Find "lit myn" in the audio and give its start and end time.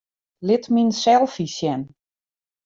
0.47-0.89